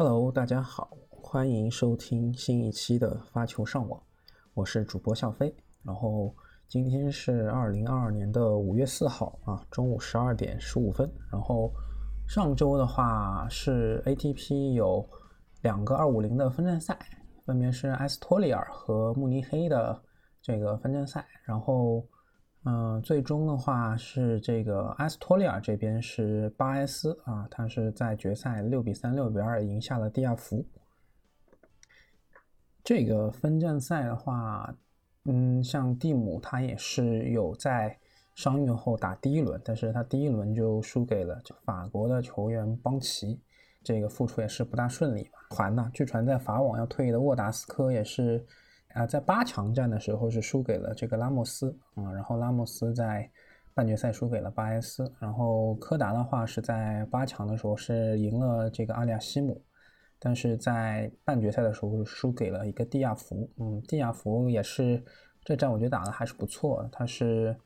[0.00, 4.00] Hello，大家好，欢迎收听新一期的发球上网，
[4.54, 5.52] 我是主播笑飞。
[5.82, 6.32] 然后
[6.68, 11.12] 今天是二零二二年的五月四号啊，中午十二点十五分。
[11.32, 11.72] 然后
[12.28, 15.04] 上周的话是 ATP 有
[15.62, 16.96] 两个二五零的分站赛，
[17.44, 20.00] 分别是埃斯托利尔和慕尼黑的
[20.40, 21.26] 这个分站赛。
[21.42, 22.06] 然后
[22.64, 30.62] 嗯，最终的话是这个埃斯托利尔这边是巴埃斯啊，他是在决赛六比三、六比二赢下了蒂亚福。
[32.84, 34.74] 这个分站赛的话，
[35.24, 37.96] 嗯，像蒂姆他也是有在
[38.34, 43.40] 伤愈后打第一轮，但是他第一轮就输给了法国的球员邦奇，
[43.82, 45.38] 这个复出也是不大顺利吧。
[45.50, 48.44] 传呢，据传在法网要退役的沃达斯科也是。
[48.98, 53.30] 啊，在八强战的时候是输给了这个拉莫斯啊，然后拉莫斯在
[53.72, 59.62] 半决赛输给了巴埃斯，然后柯达的话是在八强的时候是赢了这个阿利亚西姆，
[60.18, 65.00] 但是在半决赛的时候输给了一个蒂亚福，嗯，蒂亚福也是
[65.44, 67.56] 这战我觉得打的还是不错，他是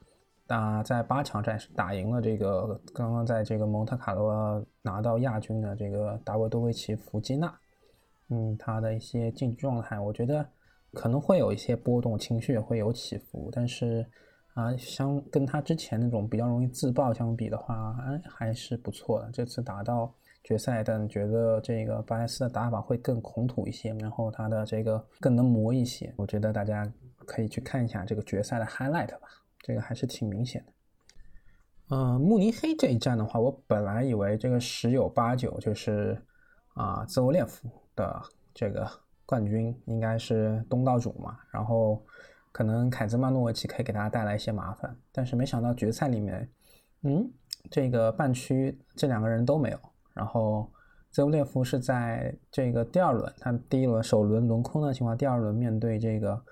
[0.47, 7.59] 打在八强战是打赢了这个刚刚在这个蒙特卡洛拿到亚军的这个达维多维奇弗基纳，
[8.29, 10.47] 嗯，他的一些竞技状态我觉得。
[10.93, 14.07] 可能会有一些波动，情绪也会有起伏，但是
[14.55, 19.31] 啊，相跟他之前那种比较容易自爆相比的话，哎，还是不错的。
[19.33, 20.13] 这次打到
[20.45, 26.13] 决赛，但觉得这个巴莱斯的打法会更孔土一些，然后他的这个更能磨一些。
[26.17, 26.87] 我觉得大家
[27.25, 29.29] 可以去看一下这个决赛的 highlight 吧，
[29.61, 30.73] 这个还是挺明显的。
[31.97, 36.21] 嗯，慕尼黑这一战的话，我本来以为这个十有八九就是
[36.75, 38.23] 啊兹维列夫的
[38.53, 38.87] 这个。
[39.33, 42.05] 冠军应该是东道主嘛，然后
[42.53, 46.47] 可能凯兹曼诺维奇可以给大家带来一些麻烦，但是没想到决赛里面，
[47.05, 47.27] 嗯，
[47.71, 49.79] 这个半区这两个人都没有。
[50.13, 50.71] 然后
[51.11, 56.45] 泽乌列夫是在这个第二轮，他第一轮首轮轮空的情况，第二轮面对这个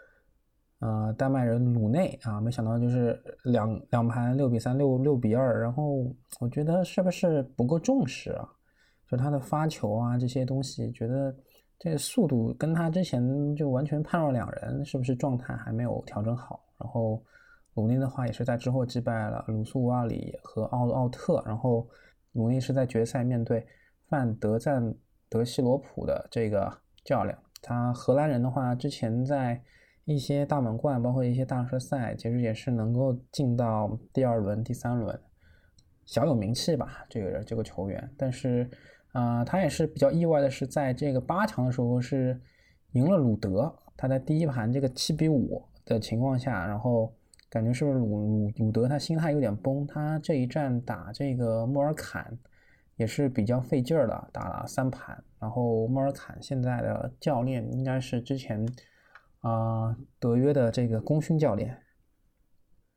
[0.78, 5.60] 呃丹麦人鲁内啊，没想到就是两两盘六比三、六六比二。
[5.60, 6.06] 然后
[6.40, 8.48] 我觉得是不是不够重视啊？
[9.06, 11.36] 就他的发球啊这些东西，觉得。
[11.82, 16.62] 这个速度跟他之前就完全判若两人，是不是状态还没有调整好？
[16.78, 17.24] 然后
[17.72, 21.88] 鲁内的话也是在之后击败了鲁苏瓦里和奥奥特，然后
[22.32, 23.66] 鲁内是在决赛面对
[24.10, 24.94] 范德赞
[25.30, 26.70] 德西罗普的这个
[27.02, 27.38] 较量。
[27.62, 29.58] 他荷兰人的话，之前在
[30.04, 35.18] 一些大满贯，包括一些大师赛，其实也是能够进到第二轮、第三轮，
[36.04, 37.06] 小有名气吧。
[37.08, 38.70] 这个人，这个球员，但是。
[39.12, 42.40] 啊，他也是比较意外的是，在这个八强的时候是
[42.92, 43.74] 赢了鲁德。
[43.96, 47.12] 他在第一盘这个七比五的情况下，然后
[47.50, 49.86] 感觉是不是鲁鲁鲁德他心态有点崩。
[49.86, 52.38] 他这一战打这个莫尔坎
[52.96, 55.22] 也是比较费劲儿的，打了三盘。
[55.38, 58.64] 然后莫尔坎现在的教练应该是之前
[59.40, 61.76] 啊德约的这个功勋教练，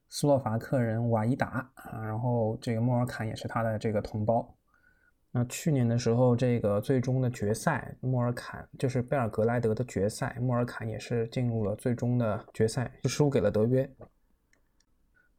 [0.09, 2.05] 斯洛伐克人瓦伊达啊。
[2.05, 4.55] 然后这个莫尔坎也是他的这个同胞。
[5.35, 13.89] 那去年的时候，这个最终的决赛，莫尔坎就是贝尔格莱德的决赛，莫尔坎也是进入了最终的决赛，就输给了德约。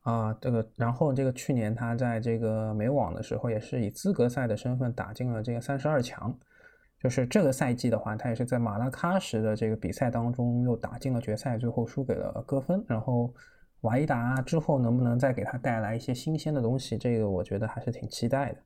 [0.01, 6.37] 啊，这个，然后这个去年他在这个美网的时候，也是以资格赛的身份打进了这个三十二强。
[6.99, 12.85] 就是这个赛季的话，他也是在马拉喀什的这个比赛当中又打进了决赛，最后输给了戈芬。
[12.89, 13.33] 然后
[13.83, 18.59] 瓦伊达之后能不能再给他带来一些新鲜的东西，这个我觉得还是挺期待的。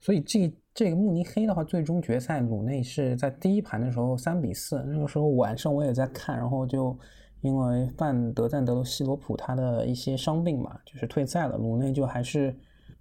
[0.00, 6.96] 所以这这个慕尼黑的话，最终决赛鲁内是在第一盘的时候三比四，那个时候晚上我也在看，然后就
[7.40, 12.54] 因为范德赞德罗西罗普他的一些伤病嘛，就是退赛了，鲁内就还是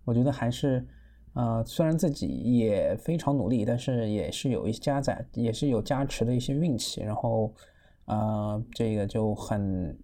[0.03, 0.86] 我觉得还是
[1.33, 7.53] 呃，虽然自己也非常努力，但是也是有一些加载，也是有加持的一些运气，然后
[8.06, 9.97] 呃，这个就很。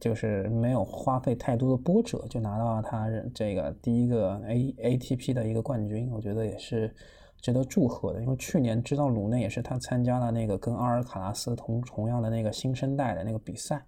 [0.00, 6.94] 就是没有花费太多的波折，就拿到了他这个第一个 A ATP 的一个冠军，我觉得也是
[7.40, 8.20] 值得祝贺的。
[8.20, 13.86] 因为去年知道鲁内也是他参加了那个跟阿尔卡拉斯同同样的那个新生代的那个比赛。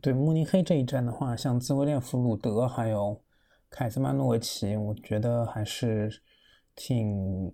[0.00, 3.20] 对慕尼黑这一站的话，像兹维列夫、鲁德还有
[3.68, 6.10] 凯斯曼诺维奇，我觉得还是
[6.76, 7.52] 挺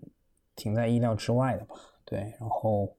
[0.54, 1.74] 挺在意料之外的吧。
[2.04, 2.94] 对，然后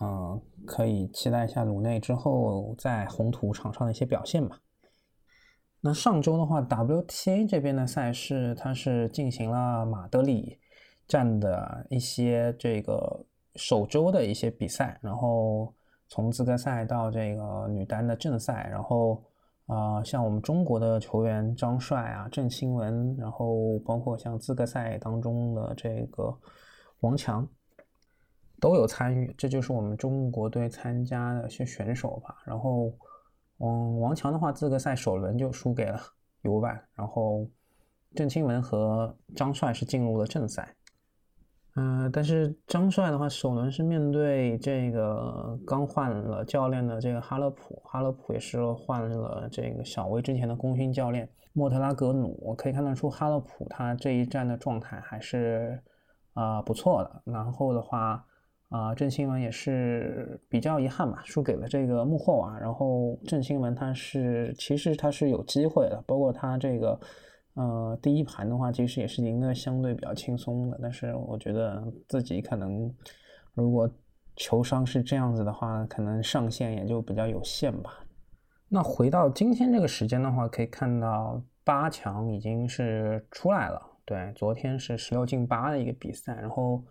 [0.00, 4.60] 嗯，可以期待一下鲁内之后在红土场上的一些表现吧。
[5.80, 10.58] 那上周的话，WTA 这边的赛事它是进行了马德里
[11.06, 13.24] 站的一些这个
[13.56, 15.74] 首周的一些比赛，然后
[16.08, 19.22] 从资格赛到这个女单的正赛，然后。
[19.68, 26.34] 啊，像我们中国的球员张帅啊、郑钦文，然后包括像资格赛当中的这个
[27.00, 27.46] 王强，
[28.60, 29.34] 都有参与。
[29.36, 32.36] 这就是我们中国队参加的一些选手吧。
[32.44, 32.92] 然后，
[33.58, 36.00] 嗯，王强的话，资格赛首轮就输给了
[36.42, 37.46] 尤万，然后
[38.14, 40.74] 郑钦文和张帅是进入了正赛。
[41.76, 52.36] 嗯，但是张帅的话，首轮是面对这个刚换了教练的这个哈勒普，哈勒普也是换了这个小威之前的功勋教练莫特拉格努。
[52.42, 55.80] 我可以看得出哈勒普他这一战的状态还是
[56.32, 57.22] 啊不错的。
[57.24, 58.26] 然后的话
[58.68, 62.58] 啊，郑钦文也是比较遗憾吧，输给了这个穆霍瓦。
[62.58, 66.98] 然后郑钦文他是其实他是有机会的，包括他这个。
[67.54, 72.88] 呃，第一盘的话，其实也是赢得相对比较轻松的，但是我觉得自己可能，
[73.52, 73.90] 如果
[74.36, 77.98] 球商是这样子的话，可能上限也就比较有限吧。
[78.68, 83.82] 那回到今天这个时间的话，可以看到八强已经是出来了。
[84.04, 86.84] 对，昨天是十六进八的一个比赛，然后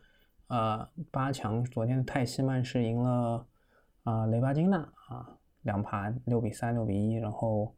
[0.48, 3.46] 呃，八强昨天的泰西曼是赢了
[4.04, 4.78] 啊雷巴金娜
[5.10, 7.74] 啊两盘六比三六比一，然后。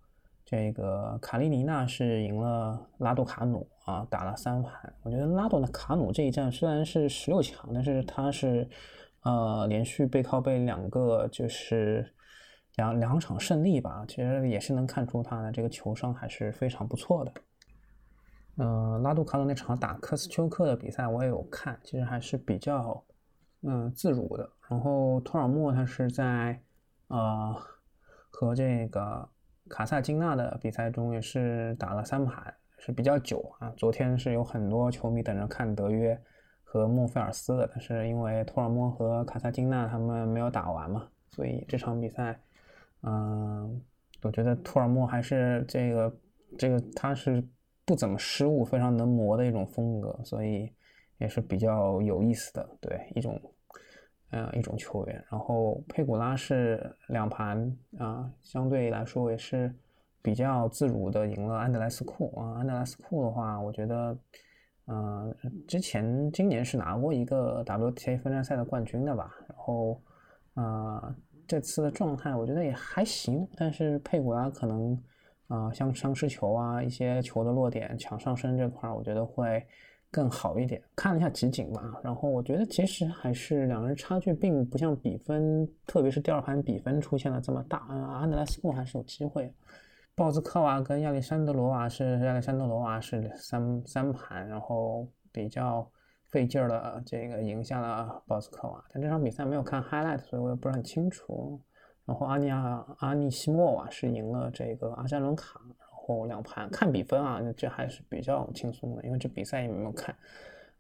[0.52, 4.92] 这个卡利尼娜是赢了拉杜卡努啊，打了三盘。
[5.04, 8.68] 我觉得拉杜的卡努这一战虽然是十六强，但是他是
[9.22, 12.12] 呃连续背靠背两个就是
[12.78, 17.32] 两两场胜利吧，其实也是能看出他的这个球商还是非常不错的。
[18.60, 23.04] 嗯，拉杜卡努那场打科斯丘克的比赛我也有看，其实还是比较
[23.64, 24.48] 嗯自如的。
[24.70, 26.62] 然后托尔莫他是在
[27.08, 27.56] 呃
[28.30, 29.28] 和这个。
[29.72, 33.72] 卡萨金娜的比赛中也是打了三盘，是比较久啊。
[33.78, 36.20] 昨天是有很多球迷等着看德约
[36.64, 42.42] 和孟菲尔斯的，但是因为托尔莫和卡萨金娜他们没有打完嘛，所以这场比赛，
[43.04, 43.80] 嗯，
[44.24, 46.18] 我觉得托尔莫还是这个
[46.58, 47.48] 这个他是
[47.90, 50.72] 不怎么失误，非常能磨的一种风格，所以
[51.18, 53.42] 也是比较有意思的，对一种。
[54.32, 59.74] 嗯，一种球员，然后佩古拉是两盘啊，相对来说也是
[60.22, 62.60] 比较自如的赢了安德莱斯库啊。
[62.60, 64.16] 安德莱斯库的话，我觉得，
[64.86, 65.36] 嗯，
[65.68, 69.34] 之前今年是拿过一个 WTA 分站赛的冠军的吧。
[69.48, 70.00] 然后，
[70.54, 71.16] 啊，
[71.48, 74.96] 这次的状态我觉得也还行，但是佩古拉可能
[75.50, 79.62] 啊，像伤失球啊，一些球的落点抢上升这块儿，我觉得会。
[80.12, 89.54] 更好一点，看了一下集锦嘛，然后我觉得其实还是两人差距并不像比分，特别是第二盘比分出现了这么大，安德莱斯库还是有机会。
[90.16, 95.88] 鲍兹科娃跟亚历山德罗娃是亚历山德罗娃是三三盘，然后比较
[96.26, 101.62] 费劲儿的这个赢下了鲍兹科娃，但这场比赛没有看 highlight，所以我也不是很清楚。
[102.10, 105.62] 然后阿尼亚阿尼西莫娃是赢了这个阿扎伦卡。
[105.78, 110.16] 然后两盘看比分啊，这还是比较轻松的，因为这比赛也没有看。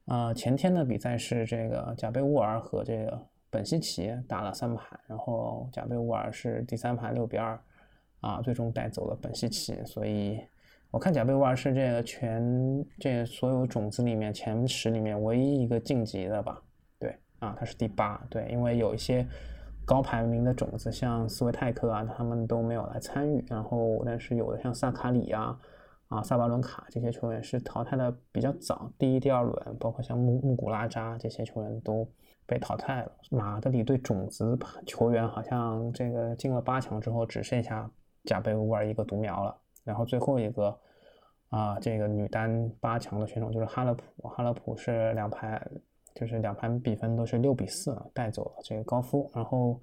[0.05, 3.21] 啊，前天的比赛是这个贾贝沃尔和这个
[3.51, 7.59] 本西奇打了三盘，然后贾贝沃尔是第三盘六比二
[8.21, 9.79] 啊，最终带走了本西奇。
[9.85, 10.41] 所以
[10.89, 16.59] 我看贾贝沃尔是这个全这所有种子里面前十里面唯一一个晋级的吧？
[16.97, 18.19] 对啊，他是第八。
[18.31, 19.27] 对，因为有一些。
[19.89, 23.43] 高排名的种子，像斯维泰克啊，他们都没有来参与。
[23.49, 25.59] 然后，但是有的像萨卡里啊、
[26.09, 32.07] 啊萨巴伦卡这些球员是淘汰的比较早，第一、第二轮，包括像穆穆古拉扎这些球员都
[32.45, 33.11] 被淘汰了。
[33.31, 34.55] 马德里队种子
[34.85, 37.89] 球员好像这个进了八强之后，只剩下
[38.25, 39.57] 贾贝乌尔一个独苗了。
[39.83, 40.79] 然后最后一个
[41.49, 45.59] 啊，这个女单八强的选手就是哈勒普，哈勒普是两排。
[46.19, 49.79] 就是两盘比分都是六比四带走了这个高夫，然后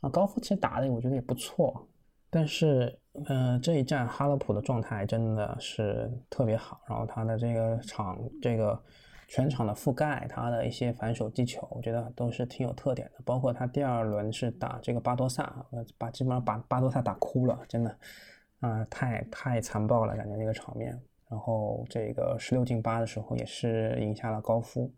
[0.00, 1.86] 啊高夫其实打的我觉得也不错，
[2.30, 8.82] 但是呃这一战哈勒普的状态真的是特别好，然后他的这个场这个
[9.28, 15.54] 全场的覆盖，他的一些反手击球，我觉得都是挺有特点的，包括他第二轮是打这个巴多萨，
[15.98, 17.94] 把基本上把巴多萨打哭了，真的
[18.60, 20.98] 啊太太残暴了，感觉那个场面，
[21.28, 24.90] 然后这个十六进八的时候也是赢下了高夫。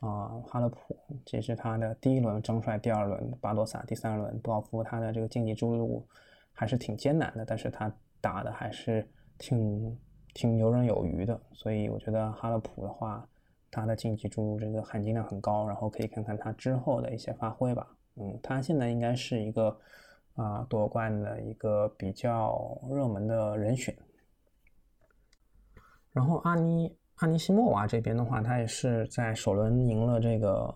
[0.00, 6.06] 啊，哈勒普，这是他的第一轮张帅，第二轮巴多萨，第三轮高夫，他的这个晋级之路
[6.52, 9.98] 还是挺艰难的，但是他打的还是挺
[10.32, 13.28] 挺游刃有余的，所以我觉得哈勒普的话，
[13.70, 17.86] 他的竞技注入这个含金量很高，然后可以看看他之后的一些发挥吧。
[18.16, 19.78] 嗯，他现在应该是一个
[20.34, 23.94] 啊夺冠的一个比较热门的人选。
[26.12, 30.74] 然后阿尼阿尼西莫娃这边的话，他也是在首轮赢了这个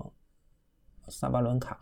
[1.09, 1.81] 萨巴伦卡。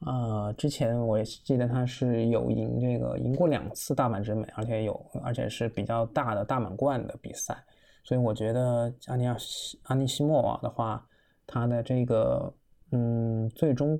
[0.00, 4.94] 呃，之前我也记得他是有赢这个赢过两次大满之美，而且有
[5.24, 7.56] 而且是比较大的大满贯的比赛。
[8.04, 11.04] 所以我觉得阿尼亚西阿尼西莫娃的话，
[11.44, 12.54] 他的这个
[12.92, 13.98] 嗯，最终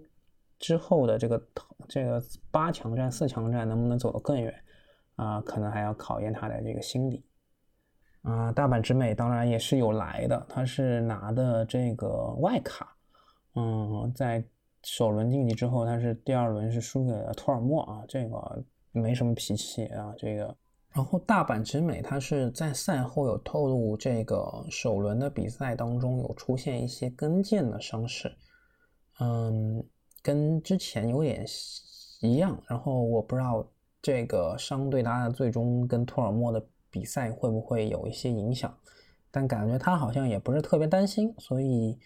[0.61, 1.43] 之后的这个
[1.89, 2.23] 这个
[2.53, 4.55] 八强战、四强战能不能走得更远
[5.17, 5.41] 啊？
[5.41, 7.25] 可能还要考验他的这个心理
[8.27, 8.53] 啊。
[8.53, 12.95] 大阪直美当然也是有来的，他是拿的这个外卡，
[13.55, 14.45] 嗯，在
[14.83, 20.55] 首轮晋级之后，他是第二轮是输给了托尔莫啊，这个没什么脾气啊，这个。
[20.93, 28.35] 然后大阪直美，他是在赛后有透露，这个首轮的比赛当中有出现一些跟腱的伤势，
[29.21, 29.85] 嗯，
[30.23, 31.45] 跟之前有点
[32.23, 32.59] 一样。
[32.67, 33.69] 然后我不知道
[34.01, 36.67] 这个伤对他的最终跟托尔莫的
[36.97, 38.75] 比赛会不会有一些影响，
[39.31, 41.99] 但感觉他好像也不是特别担心，所以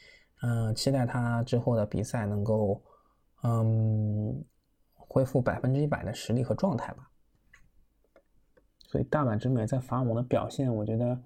[0.43, 2.83] 嗯，期待他之后的比赛能够
[3.45, 4.45] 嗯
[4.97, 7.09] 恢复百分之一百的实力和状态吧。
[8.89, 11.17] 所以大阪直美在法网的表现，我觉得，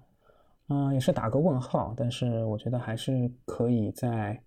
[0.67, 1.91] 啊，也是打个问号。
[1.97, 4.39] 但是我觉得还是可以在，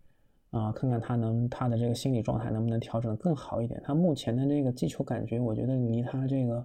[0.51, 3.83] 啊，看看他能他的这个心理状态能不能调整更好一点。
[3.85, 6.65] 他目前的这个击球感觉，我觉得离他这个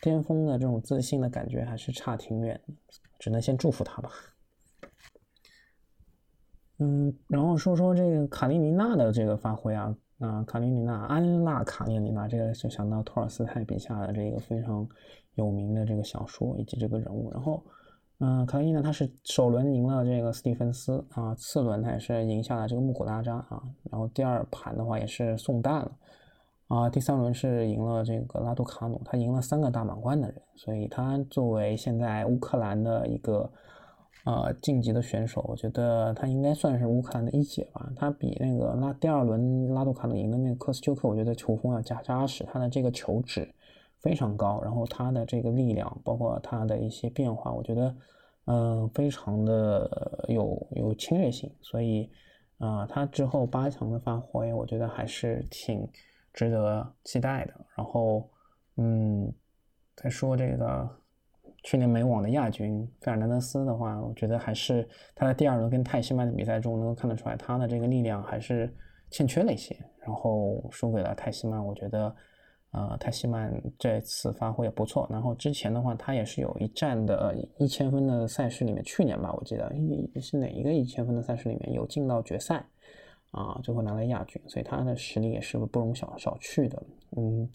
[0.00, 2.74] 巅峰的这种自信的感觉还是差挺远的。
[3.18, 4.10] 只能先祝福他吧。
[6.78, 9.96] 嗯，然后说说这个卡列尼娜的这个发挥啊。
[10.20, 14.88] 啊，卡列尼娜，安娜卡列尼娜，这个就想到托尔斯泰笔下的这个非常
[15.34, 17.30] 有名的这个小说以及这个人物。
[17.32, 17.62] 然后，
[18.20, 23.60] 嗯，卡列尼娜她是首轮赢了这个斯蒂芬斯啊，次轮她也是赢下了这个穆古拉扎啊，
[23.90, 25.92] 然后第二盘的话也是送蛋了
[26.68, 33.50] 啊，第三轮是赢了这个拉杜卡努，他赢了三个大满贯的人，所以他作为现在乌克兰的一个。
[34.26, 37.92] 呃，晋级的选手，我觉得他应该算是乌克兰的一姐吧。
[37.94, 43.46] 他比那个拉第二轮拉杜卡努赢的那个科斯丘克，我觉得球风要加扎实，他的这个球质
[44.00, 47.94] 非常高，然后他的这个力量，包括他的一些变化，我觉得
[48.46, 51.52] 嗯，非常的有有侵略性。
[51.60, 52.08] 所以
[52.56, 55.86] 啊，他之后八强的发挥，我觉得还是挺
[56.34, 57.54] 值得期待的。
[57.74, 58.28] 然后
[58.76, 59.32] 嗯，
[59.96, 60.86] 再说这个。
[61.66, 68.70] 去年美网的亚军费尔南德斯的话，我觉得还是他在第二轮跟泰西曼的比赛中能够看得出来，他的这个力量还是
[69.10, 71.64] 欠缺了一些，然后输给了泰西曼。
[71.64, 72.14] 我觉得，
[72.72, 75.08] 呃，泰西曼这次发挥也不错。
[75.10, 79.74] 然后之前的话，他也是有一站的一千分的赛事里面，去年吧，我记得
[80.20, 82.62] 是哪一个一千分的赛事里面有进到决赛，
[83.34, 86.82] 啊，最后拿了亚军，所以他的实力也是不容小小觑的。
[87.16, 87.48] 嗯，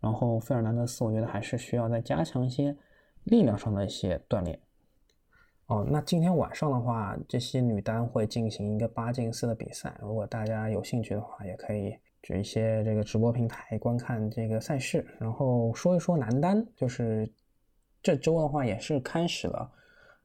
[0.00, 2.76] 然后费尔南德斯，我觉得还是需要再加强一些。
[3.26, 4.58] 力量上的一些锻炼
[5.66, 9.96] 哦，那今天晚上的话，这些女单会进行一个八进四的比赛。
[10.02, 15.06] 如果大家有兴趣的话，也可以举一些这个直播平台观看这个赛事。
[15.20, 17.32] 然后说一说男单，就是
[18.02, 19.72] 这周的话也是开始了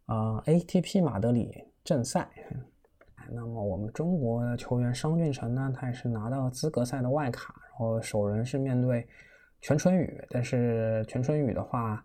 [0.07, 2.27] 啊，ATP 马德里正赛。
[3.33, 9.07] 那么我们中国的球员商俊成呢，他也是拿到资格赛的外卡，然后首轮是面对
[9.61, 12.03] 全春雨，但是全春雨的话。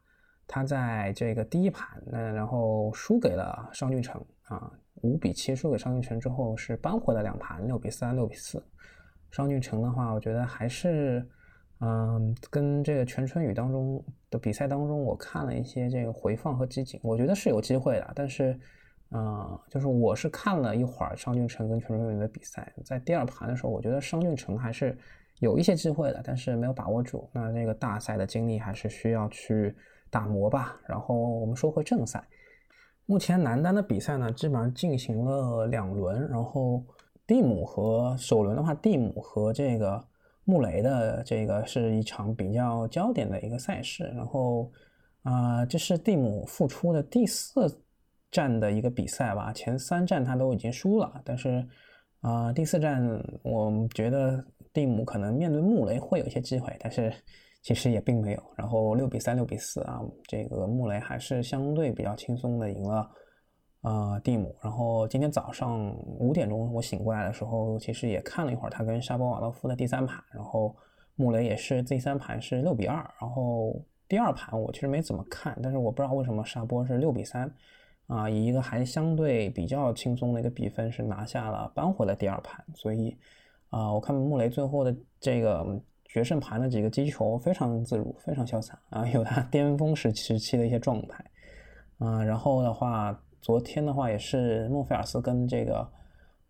[0.49, 8.63] 他在这个第一盘，那然后输给了商俊成啊，五比七输给商俊成之后是扳回了两盘，六比三、六比四。
[9.31, 11.27] 商俊成的话，我觉得还是，
[11.81, 18.13] 嗯，跟这个全春雨当中的比赛当中，我看了一些这个回放和集锦，我觉得是有机会的。
[18.15, 18.59] 但是，
[19.13, 24.97] 嗯，就是我是看了一会儿商俊成跟全春雨的比赛，在第二盘的时候，我觉得商俊成还是
[25.41, 27.29] 有一些机会的，但是没有把握住。
[27.33, 29.75] 那这个大赛的经历还是需要去。
[30.13, 32.23] 打磨吧，然后我们说回正赛。
[33.07, 36.29] 目前男单的比赛呢，基本上进行了两轮。
[36.29, 36.85] 然后
[37.27, 40.05] 蒂姆和首轮的话，蒂姆和这个
[40.45, 44.05] 穆雷的这个是一场比较焦点的一个赛事。
[44.15, 44.71] 然后
[45.23, 47.67] 啊，这是蒂姆复出的第四
[48.33, 49.53] 站的一个比赛吧？
[49.53, 51.65] 前三站他都已经输了，但是
[52.23, 53.01] 啊，第四站
[53.45, 57.13] 我觉得蒂姆可能面对穆雷会有一些机会，但是。
[57.65, 63.09] 其实也并没有，然后六比三、六比四啊，这个穆雷还是相对比较轻松的赢了，
[63.83, 64.53] 呃，蒂姆。
[64.61, 70.75] 然后今天早上五点钟我醒过来的时候，其实也看了一会儿他跟沙波瓦洛夫的第三盘，然后
[71.15, 77.49] 穆雷也是第三盘是六比二，然后第二盘我其实没怎么看，但是我不知道为什么沙波是六比三，
[78.07, 83.17] 啊，以一个还相对比较轻松的一个比分是拿下了扳回了第二盘，所以
[83.71, 85.65] 啊，我看穆雷最后的这个
[86.05, 91.25] 决胜盘的几个击球非常自如，非常潇洒啊，有他 巅峰时时期的一些状态
[91.99, 92.23] 啊。
[92.23, 95.89] 然后的话，昨天的话也是莫菲尔斯跟这个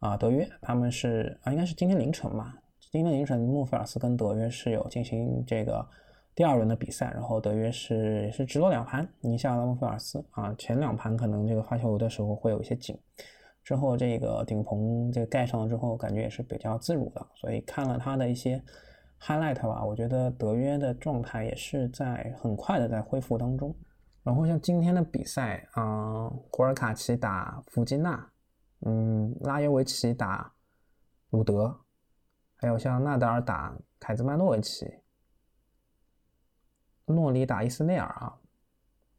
[0.01, 2.57] 啊德约，他们是啊应该是今天凌晨吧，
[2.91, 5.87] 今天凌晨莫菲尔斯跟德约是有进行这个。
[6.35, 10.55] 第二轮的比赛，然后德约是也是直落两盘赢下了莫菲尔斯啊。
[10.57, 12.99] 前两盘可能这个发球的时候会有一些紧，
[13.63, 17.27] 之后这个顶棚这个盖上了之后，感觉也是比较自如的。
[17.35, 18.63] 所以看了他的一些
[19.21, 23.75] highlight 吧，我觉得德约的状态也是在很快的在恢复当中。
[24.23, 28.27] 然后像今天的比赛啊，古尔卡奇打弗吉纳，
[28.87, 30.51] 嗯，拉约维奇打
[31.29, 31.79] 鲁德，
[32.57, 34.87] 还有像纳达尔打凯兹曼诺维奇。
[37.07, 38.39] 诺里打伊斯内尔啊，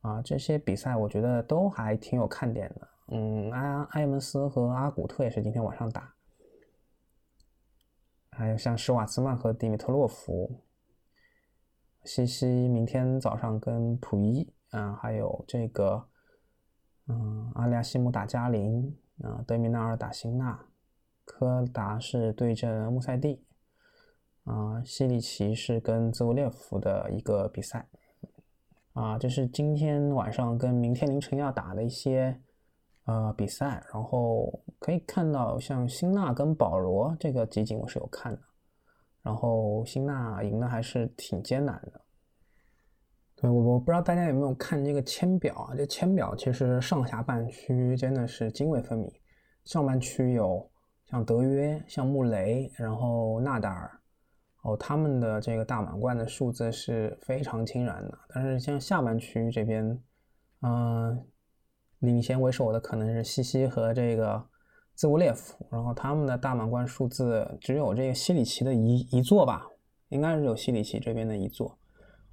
[0.02, 2.88] 啊，这些比赛我觉得都还挺有看点的。
[3.10, 6.14] 嗯，埃埃文斯和阿古特也是今天晚上打，
[8.32, 10.62] 还有像施瓦茨曼和迪米特洛夫，
[12.04, 16.08] 西西明天早上跟普伊，啊，还有这个，
[17.08, 20.66] 嗯，阿利亚西姆打加林，啊，德米纳尔打辛纳，
[21.26, 23.44] 科达是对阵穆塞蒂。
[24.44, 27.88] 啊，西里奇是跟兹维列夫的一个比赛，
[28.92, 32.38] 啊，这是今天晚上跟明天凌晨要打的一些
[33.06, 38.42] 呃比赛，然后可以看到像辛纳跟保罗这个集锦我是有看的，
[39.22, 42.02] 然后辛纳赢的还是挺艰难的。
[43.38, 45.74] 对，我我不知道大家有没有看这个签表啊？
[45.74, 49.10] 这签表其实上下半区真的是泾渭分明，
[49.64, 50.70] 上半区有
[51.06, 53.90] 像德约、像穆雷，然后纳达尔。
[54.64, 60.02] 哦，他们的这个大满贯的数字是非常惊人的，但是像下半区这边，
[60.62, 61.26] 嗯，
[62.00, 64.42] 领先为首的可能是西西和这个
[64.96, 69.68] 兹乌列夫，然后他们的大满贯数字只有这个西里奇的一一座吧，
[70.08, 71.78] 应该是有西里奇这边的一座。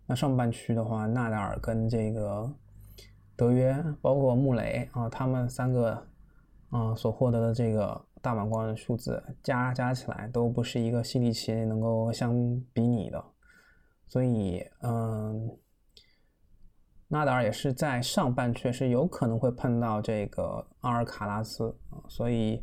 [0.07, 2.49] 那上半区的话，纳达尔跟这个
[3.37, 6.07] 德约，包括穆雷啊，他们三个
[6.69, 8.07] 啊所获得的这个。
[8.23, 12.35] 大满贯的数字加加起来都不是一个西里奇能够相
[12.73, 13.25] 比拟的，
[14.07, 15.57] 所以，嗯，
[17.09, 21.75] 纳达尔也是在上半区是有可能会碰到这个阿尔卡拉斯，
[22.09, 22.63] 所以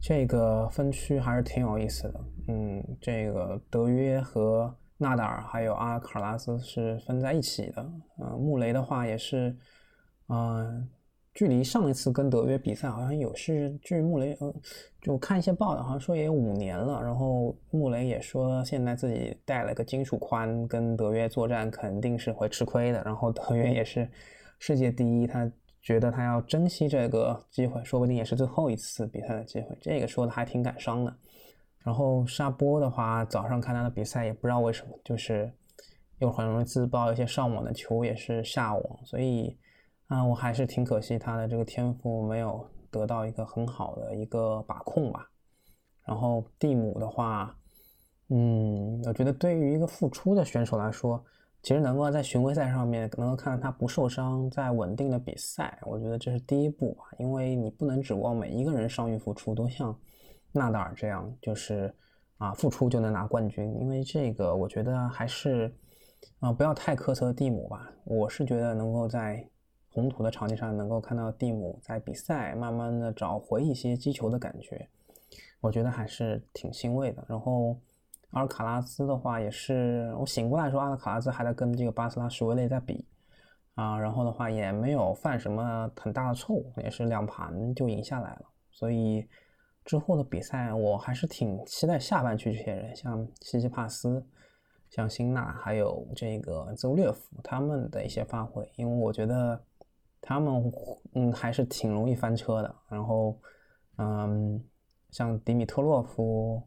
[0.00, 2.20] 这个分区还是挺有意思的。
[2.48, 7.82] 嗯，这个德约和纳达尔还有阿尔卡拉斯是分在一起的。
[8.18, 9.56] 嗯，穆雷的话也是，
[10.28, 10.88] 嗯。
[11.40, 14.54] 距离上一次跟德约比赛好像有是，据穆雷呃，
[15.00, 17.02] 就看一些报道，好像说也有五年了。
[17.02, 23.02] 然后穆雷也说，现在自己带了个金属髋，跟德约作战肯定是会吃亏的。
[23.04, 24.06] 然后德约也是
[24.58, 25.50] 世界第一，他
[25.80, 29.74] 觉得他要珍惜这个机会，说不定也是最后一次比赛的机会。
[29.80, 31.16] 这个说的还挺感伤的。
[31.82, 35.50] 然后沙波的话，早上看他的比赛，也不知道为什么，就是
[36.18, 39.56] 又很容易自爆一些上网的球，也是下网，所以。
[40.10, 45.24] 啊，我还是挺可惜他的这个天赋没有得到一个很好的一个把控吧。
[46.04, 47.56] 然后蒂姆的话，
[48.28, 51.24] 嗯，我觉得对于一个复出的选手来说，
[51.62, 57.04] 其实能够在巡回赛上面能够看到他不受伤，在稳定的比赛，我觉得这是第一步吧。
[57.20, 59.96] 因为你不能指望每一个人伤愈复出都像
[60.50, 61.94] 纳达尔这样，就是
[62.38, 63.72] 啊复出就能拿冠军。
[63.78, 65.72] 因为这个，我觉得还是
[66.40, 67.88] 啊不要太苛责蒂姆吧。
[68.04, 69.48] 我是觉得能够在
[69.92, 74.88] 红土的场地上能够看到蒂姆在比赛慢慢的找回一些击球的感觉，
[75.60, 77.24] 我觉得还是挺欣慰的。
[77.28, 77.76] 然后
[78.30, 83.04] 阿尔卡拉斯的话也是，我醒过来说阿尔卡拉斯还在跟这个巴斯拉什维雷在比
[83.74, 88.42] 啊，然后的话也没有犯什么很大的错误，也是两盘就赢下来了。
[88.70, 89.26] 所以
[89.84, 94.24] 之后的比赛我还是挺期待下半区这些人，像西西帕斯、
[94.88, 99.60] 像辛纳还有这个兹乌列夫他们的一些发挥，因为我觉得。
[100.20, 100.72] 他们
[101.14, 103.38] 嗯还是挺容易翻车的，然后
[103.96, 104.62] 嗯
[105.10, 106.62] 像迪米特洛夫，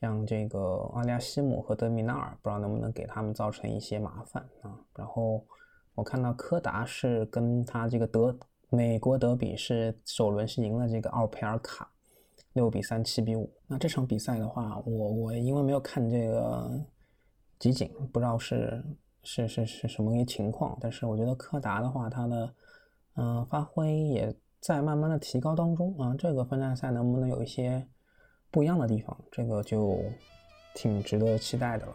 [0.00, 4.78] 像这个阿利亚西姆和德米纳尔，不知道能不能给他们造成一些麻烦啊。
[4.94, 5.44] 然后
[5.94, 11.90] 我看到柯达是跟他这个德美国德比是首轮是赢了这个奥佩尔卡，
[12.52, 13.52] 六比三七比五。
[13.66, 16.70] 那这场比赛的话，我我因为没有看这个
[17.58, 18.82] 集锦，不知道是
[19.22, 22.54] 是是是什么一情况，但是我觉得柯达的话，他的
[23.14, 26.14] 嗯，发挥也在慢慢的提高当中啊。
[26.18, 27.86] 这个分站赛能不能有一些
[28.50, 30.02] 不一样的地方，这个就
[30.74, 31.92] 挺值得期待的了。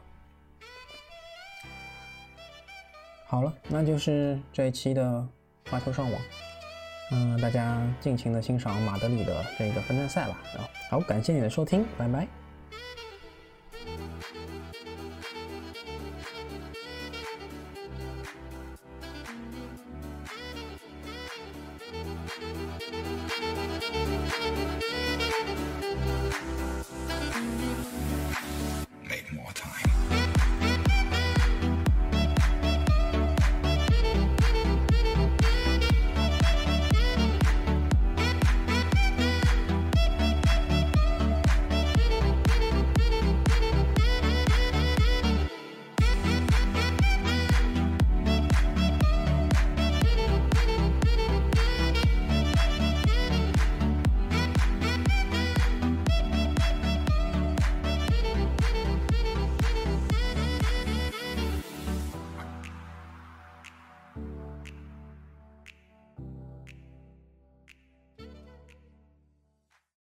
[3.25, 5.27] 好了，那就是这一期的
[5.69, 6.21] 花球上网。
[7.11, 10.37] 嗯，大家尽情的欣赏马德里的这个分站赛吧。
[10.89, 12.46] 好，感谢你的收听，拜拜。